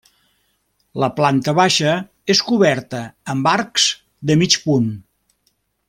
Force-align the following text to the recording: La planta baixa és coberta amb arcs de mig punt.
La 1.03 1.09
planta 1.19 1.53
baixa 1.59 1.91
és 2.35 2.41
coberta 2.49 3.03
amb 3.35 3.51
arcs 3.55 3.87
de 4.31 4.39
mig 4.45 4.59
punt. 4.65 4.93